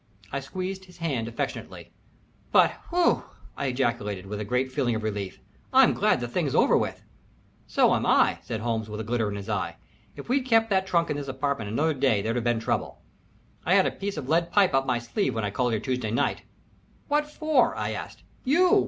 I 0.31 0.39
squeezed 0.39 0.85
his 0.85 0.97
hand 0.97 1.27
affectionately. 1.27 1.91
"But 2.51 2.71
he 2.89 2.97
ew!" 2.97 3.23
I 3.55 3.67
ejaculated, 3.67 4.25
with 4.25 4.39
a 4.39 4.43
great 4.43 4.71
feeling 4.71 4.95
of 4.95 5.03
relief. 5.03 5.39
"I'm 5.71 5.93
glad 5.93 6.19
the 6.21 6.27
thing's 6.27 6.55
over 6.55 6.75
with. 6.75 7.03
"So 7.67 7.93
am 7.93 8.03
I," 8.07 8.39
said 8.41 8.61
Holmes, 8.61 8.89
with 8.89 8.99
a 8.99 9.03
glitter 9.03 9.29
in 9.29 9.35
his 9.35 9.47
eye. 9.47 9.77
"If 10.15 10.27
we'd 10.27 10.43
kept 10.47 10.71
that 10.71 10.87
trunk 10.87 11.11
in 11.11 11.17
this 11.17 11.27
apartment 11.27 11.69
another 11.69 11.93
day 11.93 12.23
there'd 12.23 12.35
have 12.35 12.43
been 12.43 12.59
trouble. 12.59 13.03
I 13.63 13.75
had 13.75 13.85
a 13.85 13.91
piece 13.91 14.17
of 14.17 14.27
lead 14.27 14.51
pipe 14.51 14.73
up 14.73 14.87
my 14.87 14.97
sleeve 14.97 15.35
when 15.35 15.45
I 15.45 15.51
called 15.51 15.73
here 15.73 15.79
Tuesday 15.79 16.09
night." 16.09 16.41
"What 17.07 17.29
for?" 17.29 17.75
I 17.75 17.91
asked. 17.91 18.23
"You!" 18.43 18.79